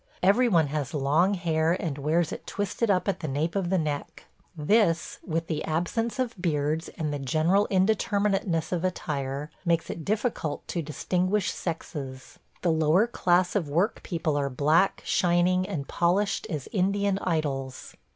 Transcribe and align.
Every 0.23 0.47
one 0.49 0.65
has 0.69 0.95
long 0.95 1.35
hair 1.35 1.73
and 1.79 1.99
wears 1.99 2.31
it 2.31 2.47
twisted 2.47 2.89
up 2.89 3.07
at 3.07 3.19
the 3.19 3.27
nape 3.27 3.55
of 3.55 3.69
the 3.69 3.77
neck; 3.77 4.25
this, 4.57 5.19
with 5.23 5.45
the 5.45 5.63
absence 5.63 6.17
of 6.17 6.33
beards 6.41 6.89
and 6.97 7.13
the 7.13 7.19
general 7.19 7.67
indeterminateness 7.69 8.71
of 8.71 8.83
attire, 8.83 9.51
makes 9.63 9.91
it 9.91 10.03
difficult 10.03 10.67
to 10.69 10.81
distinguish 10.81 11.51
sexes. 11.51 12.39
The 12.63 12.71
lower 12.71 13.05
class 13.05 13.55
of 13.55 13.69
work 13.69 14.01
people 14.01 14.35
are 14.37 14.49
black, 14.49 15.03
shining, 15.05 15.67
and 15.69 15.87
polished 15.87 16.47
as 16.49 16.67
Indian 16.71 17.19
idols. 17.19 17.93